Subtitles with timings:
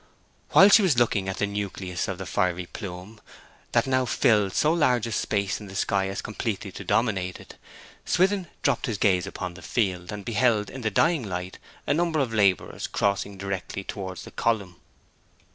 [0.49, 3.21] While she was looking at the nucleus of the fiery plume,
[3.71, 7.55] that now filled so large a space of the sky as completely to dominate it,
[8.03, 12.19] Swithin dropped his gaze upon the field, and beheld in the dying light a number
[12.19, 14.77] of labourers crossing directly towards the column.